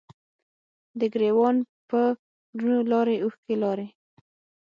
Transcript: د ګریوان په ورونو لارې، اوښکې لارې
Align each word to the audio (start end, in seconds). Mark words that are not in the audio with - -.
د 0.99 1.01
ګریوان 1.13 1.55
په 1.89 2.01
ورونو 2.57 2.81
لارې، 2.91 3.15
اوښکې 3.23 3.55
لارې 3.63 3.87